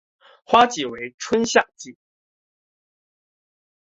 [0.45, 1.95] 花期为春夏季。